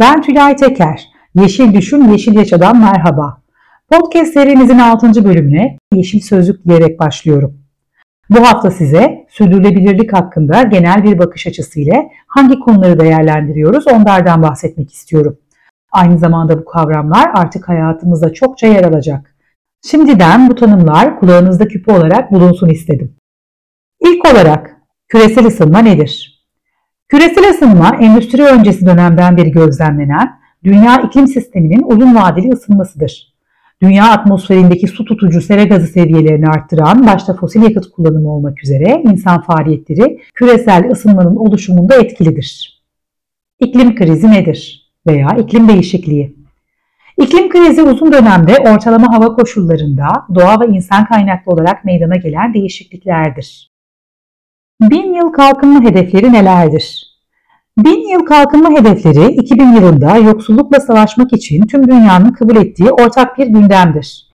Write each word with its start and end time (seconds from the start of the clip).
Ben 0.00 0.22
Tülay 0.22 0.56
Teker. 0.56 1.08
Yeşil 1.34 1.74
Düşün, 1.74 2.08
Yeşil 2.08 2.34
Yaşadan 2.34 2.80
merhaba. 2.80 3.42
Podcast 3.90 4.32
serimizin 4.32 4.78
6. 4.78 5.24
bölümüne 5.24 5.78
Yeşil 5.94 6.20
Sözlük 6.20 6.64
diyerek 6.64 7.00
başlıyorum. 7.00 7.58
Bu 8.30 8.40
hafta 8.40 8.70
size 8.70 9.26
sürdürülebilirlik 9.30 10.12
hakkında 10.12 10.62
genel 10.62 11.04
bir 11.04 11.18
bakış 11.18 11.46
açısı 11.46 11.80
ile 11.80 12.10
hangi 12.26 12.58
konuları 12.60 13.00
değerlendiriyoruz 13.00 13.86
onlardan 13.86 14.42
bahsetmek 14.42 14.92
istiyorum. 14.92 15.38
Aynı 15.92 16.18
zamanda 16.18 16.58
bu 16.58 16.64
kavramlar 16.64 17.30
artık 17.34 17.68
hayatımızda 17.68 18.32
çokça 18.32 18.66
yer 18.66 18.84
alacak. 18.84 19.34
Şimdiden 19.86 20.48
bu 20.48 20.54
tanımlar 20.54 21.20
kulağınızda 21.20 21.68
küpe 21.68 21.92
olarak 21.92 22.32
bulunsun 22.32 22.68
istedim. 22.68 23.16
İlk 24.00 24.32
olarak 24.32 24.76
küresel 25.08 25.46
ısınma 25.46 25.78
nedir? 25.78 26.37
Küresel 27.08 27.50
ısınma 27.50 27.96
endüstri 28.00 28.42
öncesi 28.42 28.86
dönemden 28.86 29.36
beri 29.36 29.50
gözlemlenen 29.50 30.40
dünya 30.64 31.00
iklim 31.00 31.26
sisteminin 31.26 31.82
uzun 31.82 32.14
vadeli 32.14 32.52
ısınmasıdır. 32.52 33.34
Dünya 33.82 34.04
atmosferindeki 34.10 34.88
su 34.88 35.04
tutucu 35.04 35.40
sera 35.40 35.64
gazı 35.64 35.86
seviyelerini 35.86 36.48
arttıran 36.48 37.06
başta 37.06 37.36
fosil 37.36 37.62
yakıt 37.62 37.90
kullanımı 37.90 38.32
olmak 38.32 38.64
üzere 38.64 39.02
insan 39.04 39.42
faaliyetleri 39.42 40.20
küresel 40.34 40.90
ısınmanın 40.90 41.36
oluşumunda 41.36 41.96
etkilidir. 41.96 42.82
İklim 43.60 43.94
krizi 43.94 44.30
nedir? 44.30 44.90
Veya 45.06 45.28
iklim 45.38 45.68
değişikliği. 45.68 46.36
İklim 47.22 47.48
krizi 47.48 47.82
uzun 47.82 48.12
dönemde 48.12 48.56
ortalama 48.58 49.12
hava 49.12 49.34
koşullarında 49.36 50.06
doğa 50.34 50.60
ve 50.60 50.66
insan 50.66 51.04
kaynaklı 51.04 51.52
olarak 51.52 51.84
meydana 51.84 52.16
gelen 52.16 52.54
değişikliklerdir. 52.54 53.67
Bin 54.80 55.14
yıl 55.14 55.32
kalkınma 55.32 55.82
hedefleri 55.82 56.32
nelerdir? 56.32 57.06
Bin 57.78 58.08
yıl 58.08 58.20
kalkınma 58.20 58.70
hedefleri 58.70 59.32
2000 59.32 59.72
yılında 59.72 60.16
yoksullukla 60.16 60.80
savaşmak 60.80 61.32
için 61.32 61.66
tüm 61.66 61.88
dünyanın 61.88 62.32
kabul 62.32 62.56
ettiği 62.56 62.90
ortak 62.90 63.38
bir 63.38 63.46
gündemdir. 63.46 64.30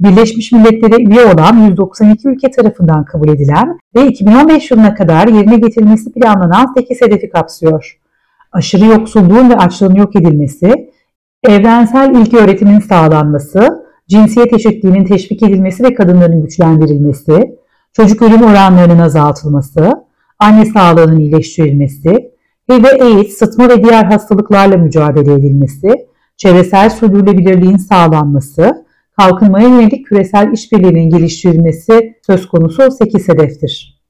Birleşmiş 0.00 0.52
Milletler'e 0.52 1.02
üye 1.02 1.24
olan 1.24 1.56
192 1.56 2.28
ülke 2.28 2.50
tarafından 2.50 3.04
kabul 3.04 3.28
edilen 3.28 3.78
ve 3.96 4.06
2015 4.06 4.70
yılına 4.70 4.94
kadar 4.94 5.28
yerine 5.28 5.56
getirilmesi 5.56 6.12
planlanan 6.12 6.74
8 6.76 7.00
hedefi 7.02 7.30
kapsıyor. 7.30 7.98
Aşırı 8.52 8.84
yoksulluğun 8.84 9.50
ve 9.50 9.56
açlığın 9.56 9.94
yok 9.94 10.16
edilmesi, 10.16 10.90
evrensel 11.44 12.14
ilki 12.14 12.36
öğretimin 12.36 12.80
sağlanması, 12.80 13.86
cinsiyet 14.08 14.52
eşitliğinin 14.52 15.04
teşvik 15.04 15.42
edilmesi 15.42 15.84
ve 15.84 15.94
kadınların 15.94 16.42
güçlendirilmesi, 16.42 17.61
çocuk 17.92 18.22
ölüm 18.22 18.42
oranlarının 18.42 18.98
azaltılması, 18.98 19.92
anne 20.38 20.64
sağlığının 20.64 21.18
iyileştirilmesi, 21.18 22.32
HIV, 22.70 22.84
AIDS, 22.84 23.36
sıtma 23.36 23.68
ve 23.68 23.84
diğer 23.84 24.04
hastalıklarla 24.04 24.76
mücadele 24.76 25.32
edilmesi, 25.32 26.06
çevresel 26.36 26.90
sürdürülebilirliğin 26.90 27.76
sağlanması, 27.76 28.86
kalkınmaya 29.18 29.68
yönelik 29.68 30.06
küresel 30.06 30.52
işbirliğinin 30.52 31.10
geliştirilmesi 31.10 32.14
söz 32.26 32.48
konusu 32.48 32.90
8 32.90 33.28
hedeftir. 33.28 34.02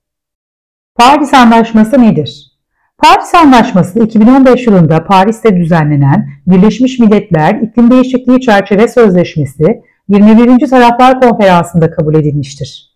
Paris 0.95 1.35
Anlaşması 1.35 2.03
nedir? 2.03 2.53
Paris 2.99 3.35
Anlaşması 3.35 4.05
2015 4.05 4.67
yılında 4.67 5.05
Paris'te 5.05 5.57
düzenlenen 5.57 6.29
Birleşmiş 6.47 6.99
Milletler 6.99 7.55
İklim 7.55 7.91
Değişikliği 7.91 8.41
Çerçeve 8.41 8.89
Sözleşmesi 8.89 9.83
21. 10.09 10.67
Taraflar 10.67 11.21
Konferansı'nda 11.21 11.91
kabul 11.91 12.15
edilmiştir. 12.15 12.92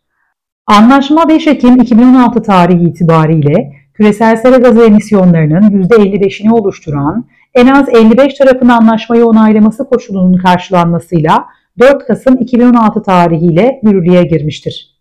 Anlaşma 0.68 1.28
5 1.28 1.46
Ekim 1.46 1.80
2016 1.80 2.42
tarihi 2.42 2.88
itibariyle 2.88 3.72
küresel 3.94 4.36
sera 4.36 4.56
gazı 4.56 4.84
emisyonlarının 4.84 5.70
%55'ini 5.70 6.52
oluşturan 6.52 7.26
en 7.54 7.66
az 7.66 7.88
55 7.88 8.34
tarafın 8.34 8.68
anlaşmayı 8.68 9.26
onaylaması 9.26 9.84
koşulunun 9.84 10.38
karşılanmasıyla 10.38 11.44
4 11.78 12.06
Kasım 12.06 12.36
2016 12.36 13.02
tarihiyle 13.02 13.80
yürürlüğe 13.82 14.22
girmiştir. 14.22 14.96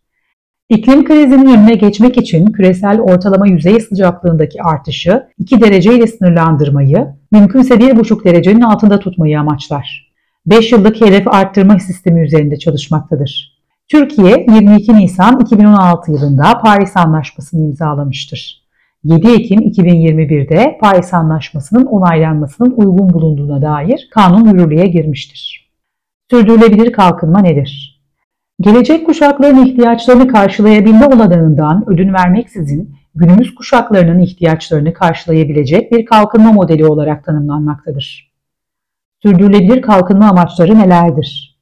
İklim 0.70 1.06
krizinin 1.06 1.58
önüne 1.58 1.76
geçmek 1.76 2.18
için 2.18 2.46
küresel 2.46 3.02
ortalama 3.02 3.48
yüzey 3.48 3.80
sıcaklığındaki 3.80 4.64
artışı 4.64 5.28
2 5.38 5.62
derece 5.62 5.96
ile 5.96 6.08
sınırlandırmayı, 6.08 7.08
mümkünse 7.32 7.74
1,5 7.74 8.24
derecenin 8.24 8.62
altında 8.62 9.00
tutmayı 9.00 9.40
amaçlar. 9.40 10.12
5 10.46 10.72
yıllık 10.72 11.02
hedef 11.02 11.28
arttırma 11.28 11.80
sistemi 11.80 12.22
üzerinde 12.22 12.60
çalışmaktadır. 12.60 13.55
Türkiye 13.88 14.46
22 14.50 14.94
Nisan 14.94 15.40
2016 15.40 16.12
yılında 16.12 16.60
Paris 16.64 16.98
Anlaşması'nı 16.98 17.62
imzalamıştır. 17.62 18.66
7 19.04 19.28
Ekim 19.28 19.60
2021'de 19.60 20.78
Paris 20.82 21.14
Anlaşması'nın 21.14 21.86
onaylanmasının 21.86 22.72
uygun 22.72 23.14
bulunduğuna 23.14 23.62
dair 23.62 24.08
kanun 24.12 24.46
yürürlüğe 24.46 24.88
girmiştir. 24.88 25.72
Sürdürülebilir 26.32 26.92
kalkınma 26.92 27.40
nedir? 27.40 28.02
Gelecek 28.62 29.06
kuşakların 29.06 29.66
ihtiyaçlarını 29.66 30.28
karşılayabilme 30.28 31.06
olanağından 31.06 31.84
ödün 31.88 32.14
vermeksizin 32.14 32.96
günümüz 33.16 33.56
kuşaklarının 33.56 34.20
ihtiyaçlarını 34.20 34.94
karşılayabilecek 34.94 35.92
bir 35.92 36.06
kalkınma 36.06 36.52
modeli 36.52 36.86
olarak 36.86 37.26
tanımlanmaktadır. 37.26 38.32
Sürdürülebilir 39.24 39.82
kalkınma 39.82 40.30
amaçları 40.30 40.80
nelerdir? 40.80 41.55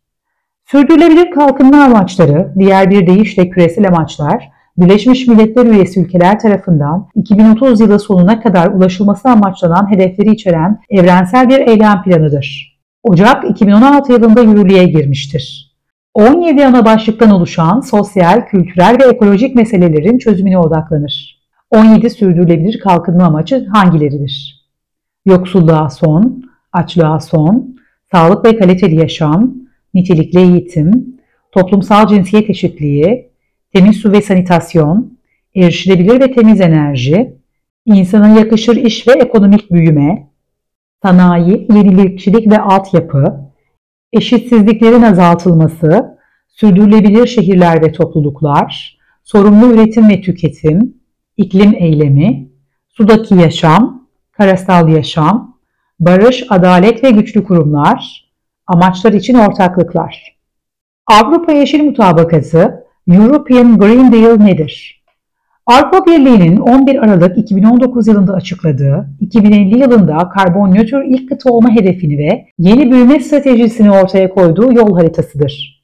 Sürdürülebilir 0.65 1.31
kalkınma 1.31 1.83
amaçları, 1.83 2.53
diğer 2.59 2.89
bir 2.89 3.07
deyişle 3.07 3.49
küresel 3.49 3.87
amaçlar, 3.87 4.53
Birleşmiş 4.77 5.27
Milletler 5.27 5.65
üyesi 5.65 6.01
ülkeler 6.01 6.39
tarafından 6.39 7.07
2030 7.15 7.79
yılı 7.79 7.99
sonuna 7.99 8.41
kadar 8.41 8.67
ulaşılması 8.67 9.29
amaçlanan 9.29 9.91
hedefleri 9.91 10.31
içeren 10.31 10.79
evrensel 10.89 11.49
bir 11.49 11.59
eylem 11.59 12.03
planıdır. 12.03 12.77
Ocak 13.03 13.49
2016 13.49 14.11
yılında 14.11 14.41
yürürlüğe 14.41 14.83
girmiştir. 14.83 15.73
17 16.13 16.65
ana 16.65 16.85
başlıktan 16.85 17.31
oluşan 17.31 17.79
sosyal, 17.79 18.45
kültürel 18.45 18.97
ve 18.99 19.03
ekolojik 19.03 19.55
meselelerin 19.55 20.17
çözümüne 20.17 20.57
odaklanır. 20.57 21.43
17 21.71 22.09
sürdürülebilir 22.09 22.79
kalkınma 22.79 23.23
amacı 23.23 23.65
hangileridir? 23.65 24.65
Yoksulluğa 25.25 25.89
son, 25.89 26.43
açlığa 26.71 27.19
son, 27.19 27.75
sağlık 28.11 28.45
ve 28.45 28.57
kaliteli 28.57 28.95
yaşam, 28.95 29.53
nitelikli 29.93 30.39
eğitim, 30.39 31.19
toplumsal 31.51 32.07
cinsiyet 32.07 32.49
eşitliği, 32.49 33.29
temiz 33.73 33.97
su 33.97 34.11
ve 34.11 34.21
sanitasyon, 34.21 35.17
erişilebilir 35.55 36.19
ve 36.19 36.31
temiz 36.31 36.61
enerji, 36.61 37.33
insana 37.85 38.39
yakışır 38.39 38.75
iş 38.75 39.07
ve 39.07 39.11
ekonomik 39.11 39.71
büyüme, 39.71 40.27
sanayi, 41.03 41.67
yenilikçilik 41.75 42.51
ve 42.51 42.59
altyapı, 42.59 43.51
eşitsizliklerin 44.13 45.01
azaltılması, 45.01 46.17
sürdürülebilir 46.47 47.27
şehirler 47.27 47.81
ve 47.81 47.91
topluluklar, 47.91 48.97
sorumlu 49.23 49.73
üretim 49.73 50.09
ve 50.09 50.21
tüketim, 50.21 50.97
iklim 51.37 51.73
eylemi, 51.77 52.49
sudaki 52.89 53.35
yaşam, 53.35 54.07
karasal 54.31 54.89
yaşam, 54.89 55.57
barış, 55.99 56.43
adalet 56.49 57.03
ve 57.03 57.11
güçlü 57.11 57.43
kurumlar, 57.43 58.22
amaçlar 58.73 59.13
için 59.13 59.33
ortaklıklar. 59.33 60.37
Avrupa 61.07 61.51
Yeşil 61.51 61.83
Mutabakatı 61.83 62.83
European 63.07 63.77
Green 63.77 64.11
Deal 64.11 64.37
nedir? 64.37 65.03
Avrupa 65.65 66.05
Birliği'nin 66.05 66.57
11 66.57 66.95
Aralık 66.95 67.37
2019 67.37 68.07
yılında 68.07 68.33
açıkladığı 68.33 69.09
2050 69.19 69.79
yılında 69.79 70.29
karbon 70.29 70.75
nötr 70.75 71.03
ilk 71.05 71.29
kıta 71.29 71.49
olma 71.49 71.69
hedefini 71.75 72.17
ve 72.17 72.45
yeni 72.59 72.91
büyüme 72.91 73.19
stratejisini 73.19 73.91
ortaya 73.91 74.29
koyduğu 74.29 74.73
yol 74.73 74.97
haritasıdır. 74.97 75.83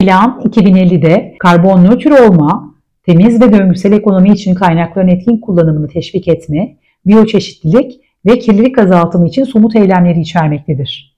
Plan 0.00 0.42
2050'de 0.44 1.34
karbon 1.38 1.84
nötr 1.84 2.10
olma, 2.10 2.74
temiz 3.06 3.40
ve 3.40 3.52
döngüsel 3.52 3.92
ekonomi 3.92 4.30
için 4.30 4.54
kaynakların 4.54 5.08
etkin 5.08 5.38
kullanımını 5.38 5.88
teşvik 5.88 6.28
etme, 6.28 6.76
biyoçeşitlilik 7.06 8.00
ve 8.26 8.38
kirlilik 8.38 8.78
azaltımı 8.78 9.28
için 9.28 9.44
somut 9.44 9.76
eylemleri 9.76 10.20
içermektedir. 10.20 11.11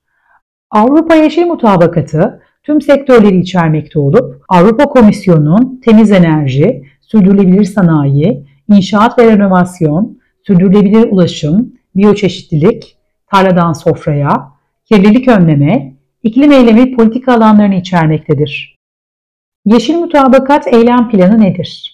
Avrupa 0.75 1.15
Yeşil 1.15 1.47
Mutabakatı 1.47 2.41
tüm 2.63 2.81
sektörleri 2.81 3.39
içermekte 3.41 3.99
olup 3.99 4.45
Avrupa 4.49 4.85
Komisyonu'nun 4.85 5.81
temiz 5.85 6.13
enerji, 6.13 6.85
sürdürülebilir 7.01 7.65
sanayi, 7.65 8.47
inşaat 8.69 9.19
ve 9.19 9.27
renovasyon, 9.27 10.19
sürdürülebilir 10.47 11.11
ulaşım, 11.11 11.75
biyoçeşitlilik, 11.97 12.97
tarladan 13.31 13.73
sofraya, 13.73 14.49
kirlilik 14.85 15.29
önleme, 15.29 15.95
iklim 16.23 16.53
eylemi 16.53 16.97
politika 16.97 17.35
alanlarını 17.35 17.75
içermektedir. 17.75 18.77
Yeşil 19.65 19.95
Mutabakat 19.95 20.67
Eylem 20.67 21.09
Planı 21.11 21.41
nedir? 21.41 21.94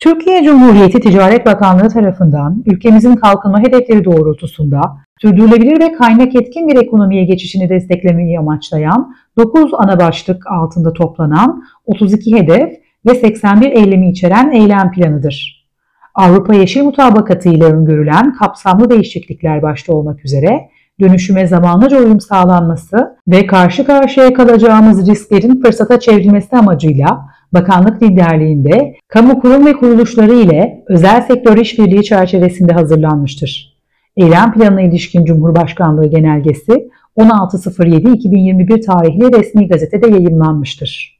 Türkiye 0.00 0.42
Cumhuriyeti 0.42 1.00
Ticaret 1.00 1.46
Bakanlığı 1.46 1.88
tarafından 1.88 2.62
ülkemizin 2.66 3.16
kalkınma 3.16 3.60
hedefleri 3.60 4.04
doğrultusunda 4.04 4.80
sürdürülebilir 5.20 5.80
ve 5.80 5.92
kaynak 5.92 6.34
etkin 6.34 6.68
bir 6.68 6.76
ekonomiye 6.76 7.24
geçişini 7.24 7.68
desteklemeyi 7.68 8.38
amaçlayan 8.38 9.14
9 9.38 9.70
ana 9.74 10.00
başlık 10.00 10.46
altında 10.46 10.92
toplanan 10.92 11.64
32 11.86 12.36
hedef 12.36 12.72
ve 13.06 13.14
81 13.14 13.72
eylemi 13.72 14.10
içeren 14.10 14.50
eylem 14.50 14.92
planıdır. 14.92 15.66
Avrupa 16.14 16.54
Yeşil 16.54 16.82
Mutabakatı 16.82 17.48
ile 17.48 17.64
öngörülen 17.64 18.34
kapsamlı 18.34 18.90
değişiklikler 18.90 19.62
başta 19.62 19.92
olmak 19.92 20.24
üzere 20.24 20.68
dönüşüme 21.00 21.46
zamanlıca 21.46 21.98
uyum 21.98 22.20
sağlanması 22.20 23.16
ve 23.28 23.46
karşı 23.46 23.86
karşıya 23.86 24.32
kalacağımız 24.32 25.08
risklerin 25.08 25.62
fırsata 25.62 26.00
çevrilmesi 26.00 26.56
amacıyla 26.56 27.28
bakanlık 27.52 28.02
liderliğinde 28.02 28.94
kamu 29.08 29.40
kurum 29.40 29.66
ve 29.66 29.72
kuruluşları 29.72 30.34
ile 30.34 30.84
özel 30.88 31.22
sektör 31.22 31.56
işbirliği 31.56 32.04
çerçevesinde 32.04 32.72
hazırlanmıştır. 32.72 33.78
Eylem 34.16 34.52
planına 34.52 34.80
ilişkin 34.80 35.24
Cumhurbaşkanlığı 35.24 36.06
genelgesi 36.06 36.90
16.07.2021 37.16 38.86
tarihli 38.86 39.38
resmi 39.38 39.68
gazetede 39.68 40.06
yayınlanmıştır. 40.08 41.18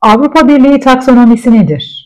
Avrupa 0.00 0.48
Birliği 0.48 0.80
taksonomisi 0.80 1.52
nedir? 1.52 2.03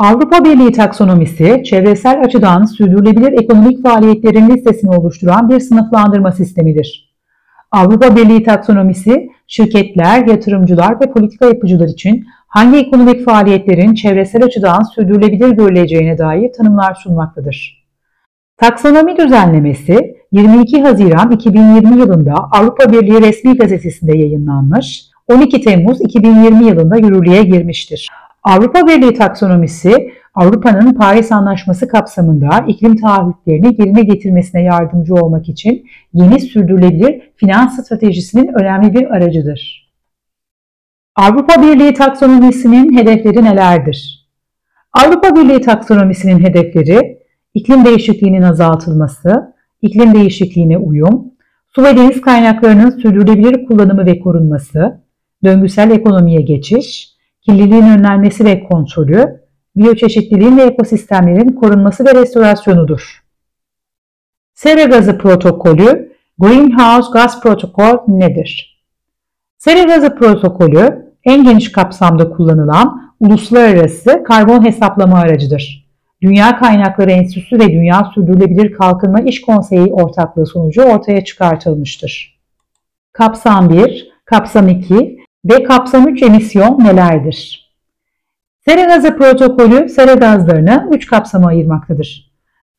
Avrupa 0.00 0.44
Birliği 0.44 0.72
taksonomisi, 0.72 1.62
çevresel 1.64 2.20
açıdan 2.24 2.64
sürdürülebilir 2.64 3.42
ekonomik 3.42 3.82
faaliyetlerin 3.82 4.48
listesini 4.48 4.90
oluşturan 4.90 5.48
bir 5.48 5.60
sınıflandırma 5.60 6.32
sistemidir. 6.32 7.14
Avrupa 7.70 8.16
Birliği 8.16 8.42
taksonomisi, 8.42 9.28
şirketler, 9.46 10.26
yatırımcılar 10.26 11.00
ve 11.00 11.12
politika 11.12 11.46
yapıcılar 11.46 11.88
için 11.88 12.26
hangi 12.48 12.78
ekonomik 12.78 13.24
faaliyetlerin 13.24 13.94
çevresel 13.94 14.44
açıdan 14.44 14.82
sürdürülebilir 14.82 15.50
görüleceğine 15.50 16.18
dair 16.18 16.52
tanımlar 16.52 16.94
sunmaktadır. 16.94 17.86
Taksonomi 18.56 19.16
düzenlemesi 19.18 20.16
22 20.32 20.82
Haziran 20.82 21.30
2020 21.30 22.00
yılında 22.00 22.34
Avrupa 22.34 22.92
Birliği 22.92 23.20
resmi 23.20 23.56
gazetesinde 23.56 24.18
yayınlanmış, 24.18 25.02
12 25.28 25.60
Temmuz 25.60 26.00
2020 26.00 26.66
yılında 26.66 26.96
yürürlüğe 26.96 27.42
girmiştir. 27.42 28.08
Avrupa 28.42 28.86
Birliği 28.86 29.14
taksonomisi 29.14 30.12
Avrupa'nın 30.34 30.94
Paris 30.94 31.32
Anlaşması 31.32 31.88
kapsamında 31.88 32.64
iklim 32.68 32.96
taahhütlerini 32.96 33.76
yerine 33.78 34.02
getirmesine 34.02 34.62
yardımcı 34.62 35.14
olmak 35.14 35.48
için 35.48 35.86
yeni 36.12 36.40
sürdürülebilir 36.40 37.22
finans 37.36 37.80
stratejisinin 37.80 38.60
önemli 38.60 38.94
bir 38.94 39.10
aracıdır. 39.16 39.90
Avrupa 41.16 41.62
Birliği 41.62 41.94
taksonomisinin 41.94 42.96
hedefleri 42.96 43.44
nelerdir? 43.44 44.28
Avrupa 44.92 45.36
Birliği 45.36 45.60
taksonomisinin 45.60 46.38
hedefleri 46.38 47.18
iklim 47.54 47.84
değişikliğinin 47.84 48.42
azaltılması, 48.42 49.54
iklim 49.82 50.14
değişikliğine 50.14 50.78
uyum, 50.78 51.24
su 51.68 51.82
ve 51.82 51.96
deniz 51.96 52.20
kaynaklarının 52.20 52.90
sürdürülebilir 52.90 53.66
kullanımı 53.66 54.06
ve 54.06 54.20
korunması, 54.20 55.00
döngüsel 55.44 55.90
ekonomiye 55.90 56.40
geçiş, 56.40 57.19
kirliliğin 57.42 57.82
önlenmesi 57.82 58.44
ve 58.44 58.64
kontrolü, 58.64 59.40
biyoçeşitliliğin 59.76 60.56
ve 60.56 60.62
ekosistemlerin 60.62 61.48
korunması 61.48 62.04
ve 62.04 62.14
restorasyonudur. 62.14 63.22
Sera 64.54 64.84
gazı 64.84 65.18
protokolü, 65.18 66.12
Greenhouse 66.38 67.08
Gas 67.12 67.42
Protocol 67.42 67.98
nedir? 68.08 68.82
Sera 69.58 69.82
gazı 69.82 70.14
protokolü 70.14 71.12
en 71.24 71.44
geniş 71.44 71.72
kapsamda 71.72 72.30
kullanılan 72.30 73.14
uluslararası 73.20 74.22
karbon 74.24 74.64
hesaplama 74.64 75.18
aracıdır. 75.18 75.90
Dünya 76.22 76.58
Kaynakları 76.58 77.10
Enstitüsü 77.10 77.58
ve 77.58 77.68
Dünya 77.68 78.10
Sürdürülebilir 78.14 78.72
Kalkınma 78.72 79.20
İş 79.20 79.40
Konseyi 79.40 79.92
ortaklığı 79.92 80.46
sonucu 80.46 80.82
ortaya 80.82 81.24
çıkartılmıştır. 81.24 82.40
Kapsam 83.12 83.70
1, 83.70 84.10
Kapsam 84.24 84.68
2 84.68 85.19
ve 85.44 85.62
Kapsam 85.62 86.08
3 86.08 86.22
emisyon 86.22 86.78
nelerdir? 86.84 87.70
Sera 88.64 88.84
gazı 88.84 89.16
protokolü 89.16 89.88
sera 89.88 90.14
gazlarını 90.14 90.88
3 90.92 91.06
kapsama 91.06 91.48
ayırmaktadır. 91.48 92.30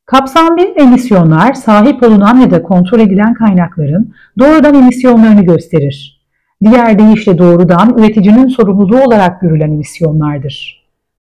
Kapsam 0.06 0.58
1 0.58 0.82
emisyonlar 0.82 1.54
sahip 1.54 2.04
olunan 2.04 2.40
ya 2.40 2.52
da 2.52 2.64
kontrol 2.64 3.00
edilen 3.00 3.34
kaynakların 3.34 4.14
doğrudan 4.40 4.76
emisyonlarını 4.76 5.42
gösterir. 5.42 6.22
Diğer 6.64 7.00
deyişle 7.00 7.38
doğrudan 7.38 7.98
üreticinin 7.98 8.48
sorumluluğu 8.48 9.04
olarak 9.04 9.42
görülen 9.42 9.72
emisyonlardır. 9.72 10.88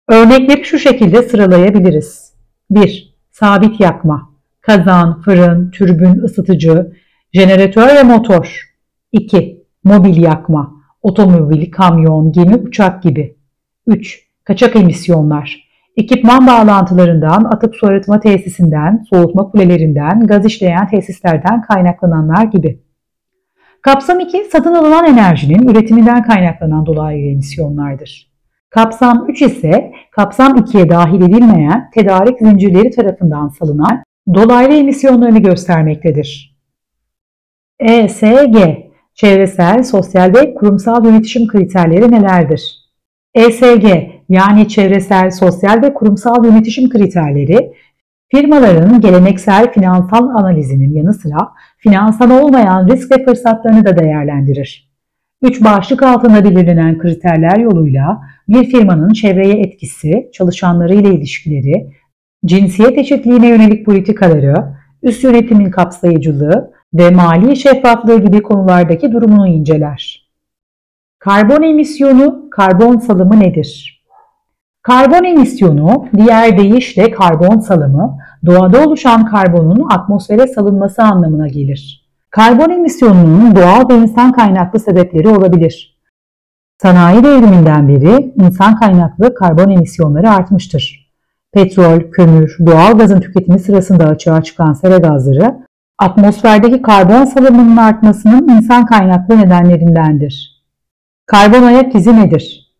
Örnekleri 0.09 0.65
şu 0.65 0.79
şekilde 0.79 1.23
sıralayabiliriz. 1.23 2.33
1. 2.69 3.15
Sabit 3.31 3.79
yakma. 3.79 4.31
Kazan, 4.61 5.21
fırın, 5.21 5.71
türbün, 5.71 6.23
ısıtıcı, 6.23 6.91
jeneratör 7.33 7.87
ve 7.87 8.03
motor. 8.03 8.73
2. 9.11 9.63
Mobil 9.83 10.17
yakma. 10.17 10.80
Otomobil, 11.01 11.71
kamyon, 11.71 12.31
gemi, 12.31 12.55
uçak 12.55 13.03
gibi. 13.03 13.35
3. 13.87 14.27
Kaçak 14.43 14.75
emisyonlar. 14.75 15.71
Ekipman 15.97 16.47
bağlantılarından, 16.47 17.43
atık 17.43 17.75
su 17.75 17.87
arıtma 17.87 18.19
tesisinden, 18.19 19.05
soğutma 19.09 19.51
kulelerinden, 19.51 20.27
gaz 20.27 20.45
işleyen 20.45 20.89
tesislerden 20.89 21.61
kaynaklananlar 21.61 22.43
gibi. 22.43 22.79
Kapsam 23.81 24.19
2, 24.19 24.45
satın 24.51 24.73
alınan 24.73 25.05
enerjinin 25.05 25.67
üretiminden 25.67 26.23
kaynaklanan 26.23 26.85
dolaylı 26.85 27.27
emisyonlardır. 27.27 28.31
Kapsam 28.69 29.25
3 29.29 29.41
ise 29.41 29.91
kapsam 30.11 30.57
2'ye 30.57 30.89
dahil 30.89 31.21
edilmeyen 31.21 31.89
tedarik 31.93 32.39
zincirleri 32.39 32.91
tarafından 32.91 33.47
salınan 33.47 34.03
dolaylı 34.33 34.73
emisyonlarını 34.73 35.39
göstermektedir. 35.39 36.57
ESG 37.79 38.57
Çevresel, 39.21 39.83
sosyal 39.83 40.33
ve 40.35 40.53
kurumsal 40.53 41.05
yönetişim 41.05 41.47
kriterleri 41.47 42.11
nelerdir? 42.11 42.75
ESG 43.33 43.85
yani 44.29 44.67
çevresel, 44.67 45.31
sosyal 45.31 45.81
ve 45.81 45.93
kurumsal 45.93 46.45
yönetişim 46.45 46.89
kriterleri 46.89 47.73
firmaların 48.31 49.01
geleneksel 49.01 49.73
finansal 49.73 50.29
analizinin 50.29 50.93
yanı 50.93 51.13
sıra 51.13 51.37
finansal 51.77 52.43
olmayan 52.43 52.87
risk 52.87 53.11
ve 53.11 53.25
fırsatlarını 53.25 53.85
da 53.85 53.97
değerlendirir. 53.97 54.91
Üç 55.41 55.63
başlık 55.63 56.03
altında 56.03 56.43
belirlenen 56.43 56.97
kriterler 56.97 57.57
yoluyla 57.57 58.21
bir 58.49 58.63
firmanın 58.63 59.13
çevreye 59.13 59.53
etkisi, 59.53 60.29
çalışanlarıyla 60.33 61.09
ilişkileri, 61.09 61.91
cinsiyet 62.45 62.97
eşitliğine 62.97 63.47
yönelik 63.47 63.85
politikaları, 63.85 64.55
üst 65.03 65.23
yönetimin 65.23 65.71
kapsayıcılığı 65.71 66.80
ve 66.93 67.09
mali 67.09 67.55
şeffaflığı 67.55 68.19
gibi 68.19 68.43
konulardaki 68.43 69.11
durumunu 69.11 69.47
inceler. 69.47 70.27
Karbon 71.19 71.63
emisyonu, 71.63 72.49
karbon 72.49 72.97
salımı 72.97 73.39
nedir? 73.39 74.01
Karbon 74.81 75.23
emisyonu, 75.23 76.05
diğer 76.17 76.57
deyişle 76.57 77.11
karbon 77.11 77.59
salımı, 77.59 78.17
doğada 78.45 78.85
oluşan 78.85 79.25
karbonun 79.25 79.87
atmosfere 79.89 80.47
salınması 80.47 81.03
anlamına 81.03 81.47
gelir. 81.47 82.01
Karbon 82.29 82.69
emisyonunun 82.69 83.55
doğal 83.55 83.89
ve 83.89 83.95
insan 83.95 84.31
kaynaklı 84.31 84.79
sebepleri 84.79 85.29
olabilir. 85.29 85.97
Sanayi 86.81 87.23
devriminden 87.23 87.87
beri 87.87 88.33
insan 88.35 88.75
kaynaklı 88.75 89.33
karbon 89.33 89.69
emisyonları 89.69 90.29
artmıştır. 90.29 91.11
Petrol, 91.53 92.11
kömür, 92.11 92.57
doğal 92.65 92.97
gazın 92.97 93.19
tüketimi 93.19 93.59
sırasında 93.59 94.05
açığa 94.05 94.43
çıkan 94.43 94.73
sera 94.73 94.97
gazları 94.97 95.65
atmosferdeki 96.01 96.81
karbon 96.81 97.25
salımının 97.25 97.77
artmasının 97.77 98.47
insan 98.47 98.85
kaynaklı 98.85 99.37
nedenlerindendir. 99.37 100.63
Karbon 101.25 101.63
ayak 101.63 101.95
izi 101.95 102.15
nedir? 102.15 102.73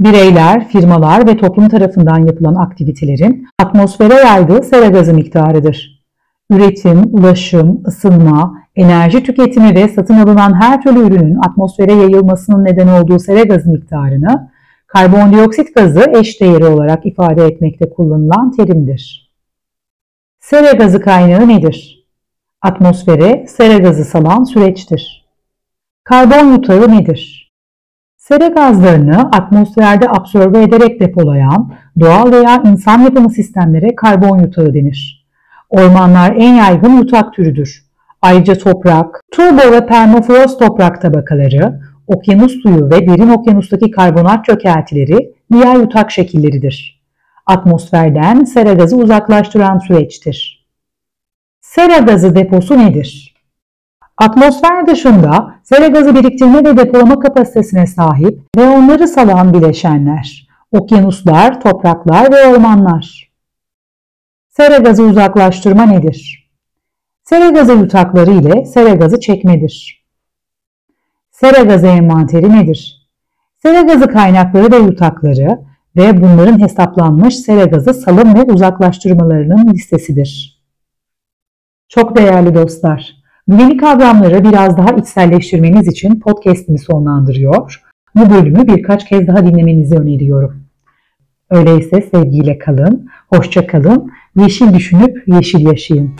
Bireyler, 0.00 0.68
firmalar 0.68 1.26
ve 1.26 1.36
toplum 1.36 1.68
tarafından 1.68 2.26
yapılan 2.26 2.54
aktivitelerin 2.54 3.46
atmosfere 3.58 4.14
yaydığı 4.14 4.62
sera 4.62 4.86
gazı 4.86 5.14
miktarıdır. 5.14 6.02
Üretim, 6.50 7.14
ulaşım, 7.14 7.82
ısınma, 7.86 8.54
enerji 8.76 9.22
tüketimi 9.22 9.74
ve 9.74 9.88
satın 9.88 10.14
alınan 10.14 10.60
her 10.60 10.82
türlü 10.82 10.98
ürünün 10.98 11.38
atmosfere 11.48 11.92
yayılmasının 11.92 12.64
neden 12.64 12.88
olduğu 12.88 13.18
sera 13.18 13.42
gazı 13.42 13.70
miktarını 13.70 14.50
karbondioksit 14.86 15.74
gazı 15.74 16.04
eş 16.20 16.40
değeri 16.40 16.66
olarak 16.66 17.06
ifade 17.06 17.44
etmekte 17.44 17.90
kullanılan 17.90 18.50
terimdir. 18.50 19.30
Sera 20.40 20.72
gazı 20.72 21.00
kaynağı 21.00 21.48
nedir? 21.48 21.99
Atmosfere 22.62 23.46
sera 23.48 23.78
gazı 23.78 24.04
salan 24.04 24.44
süreçtir. 24.44 25.24
Karbon 26.04 26.52
yutağı 26.52 26.98
nedir? 26.98 27.52
Sera 28.16 28.48
gazlarını 28.48 29.20
atmosferde 29.20 30.08
absorbe 30.08 30.62
ederek 30.62 31.00
depolayan 31.00 31.72
doğal 32.00 32.32
veya 32.32 32.62
insan 32.66 32.98
yapımı 33.00 33.30
sistemlere 33.30 33.94
karbon 33.96 34.38
yutağı 34.38 34.74
denir. 34.74 35.26
Ormanlar 35.70 36.36
en 36.36 36.54
yaygın 36.54 36.96
yutak 36.96 37.34
türüdür. 37.34 37.84
Ayrıca 38.22 38.54
toprak, 38.54 39.20
turbo 39.32 39.72
ve 39.72 39.86
permafrost 39.86 40.58
toprak 40.58 41.02
tabakaları, 41.02 41.80
okyanus 42.06 42.62
suyu 42.62 42.90
ve 42.90 43.06
derin 43.06 43.30
okyanustaki 43.30 43.90
karbonat 43.90 44.44
çökeltileri 44.44 45.34
diğer 45.52 45.76
yutak 45.76 46.10
şekilleridir. 46.10 47.02
Atmosferden 47.46 48.44
sera 48.44 48.72
gazı 48.72 48.96
uzaklaştıran 48.96 49.78
süreçtir. 49.78 50.59
Sera 51.74 51.98
gazı 51.98 52.34
deposu 52.34 52.78
nedir? 52.78 53.34
Atmosfer 54.16 54.86
dışında 54.86 55.54
sera 55.62 55.86
gazı 55.86 56.14
biriktirme 56.14 56.64
ve 56.64 56.76
depolama 56.76 57.18
kapasitesine 57.18 57.86
sahip 57.86 58.40
ve 58.56 58.68
onları 58.68 59.08
salan 59.08 59.54
bileşenler, 59.54 60.48
okyanuslar, 60.72 61.60
topraklar 61.60 62.32
ve 62.32 62.46
ormanlar. 62.46 63.32
Sera 64.48 64.76
gazı 64.76 65.02
uzaklaştırma 65.02 65.82
nedir? 65.86 66.50
Sera 67.22 67.48
gazı 67.48 67.72
yutakları 67.72 68.30
ile 68.30 68.64
sera 68.64 68.94
gazı 68.94 69.20
çekmedir. 69.20 70.06
Sera 71.30 71.62
gazı 71.62 71.86
envanteri 71.86 72.52
nedir? 72.52 73.08
Sera 73.62 73.80
gazı 73.80 74.06
kaynakları 74.06 74.72
ve 74.72 74.76
yutakları 74.76 75.58
ve 75.96 76.22
bunların 76.22 76.60
hesaplanmış 76.60 77.36
sera 77.36 77.64
gazı 77.64 77.94
salım 77.94 78.34
ve 78.34 78.42
uzaklaştırmalarının 78.42 79.72
listesidir. 79.72 80.59
Çok 81.94 82.16
değerli 82.16 82.54
dostlar, 82.54 83.16
bu 83.48 83.62
yeni 83.62 83.76
kavramları 83.76 84.44
biraz 84.44 84.76
daha 84.76 84.90
içselleştirmeniz 84.90 85.88
için 85.88 86.20
podcast'imi 86.20 86.78
sonlandırıyor. 86.78 87.82
Bu 88.14 88.30
bölümü 88.30 88.68
birkaç 88.68 89.08
kez 89.08 89.26
daha 89.26 89.46
dinlemenizi 89.46 89.94
öneriyorum. 89.94 90.62
Öyleyse 91.50 92.08
sevgiyle 92.14 92.58
kalın, 92.58 93.08
hoşça 93.28 93.66
kalın, 93.66 94.10
yeşil 94.36 94.74
düşünüp 94.74 95.28
yeşil 95.28 95.66
yaşayın. 95.66 96.14